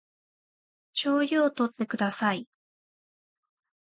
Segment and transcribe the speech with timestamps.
[0.95, 2.47] 醤油をとってください